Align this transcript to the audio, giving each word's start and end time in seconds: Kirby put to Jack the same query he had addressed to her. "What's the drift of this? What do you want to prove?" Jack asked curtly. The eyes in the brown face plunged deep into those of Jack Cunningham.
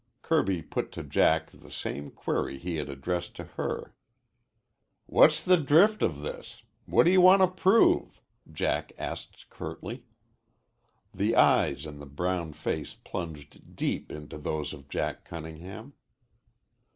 Kirby 0.23 0.63
put 0.63 0.91
to 0.93 1.03
Jack 1.03 1.51
the 1.51 1.69
same 1.69 2.09
query 2.09 2.57
he 2.57 2.77
had 2.77 2.89
addressed 2.89 3.35
to 3.35 3.43
her. 3.43 3.93
"What's 5.05 5.43
the 5.45 5.57
drift 5.57 6.01
of 6.01 6.21
this? 6.23 6.63
What 6.87 7.03
do 7.03 7.11
you 7.11 7.21
want 7.21 7.43
to 7.43 7.47
prove?" 7.47 8.19
Jack 8.51 8.93
asked 8.97 9.47
curtly. 9.51 10.05
The 11.13 11.35
eyes 11.35 11.85
in 11.85 11.99
the 11.99 12.07
brown 12.07 12.53
face 12.53 12.95
plunged 12.95 13.75
deep 13.75 14.11
into 14.11 14.39
those 14.39 14.73
of 14.73 14.89
Jack 14.89 15.23
Cunningham. 15.23 15.93